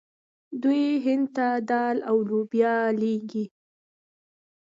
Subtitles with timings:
[0.61, 3.45] دوی هند ته دال او لوبیا لیږي.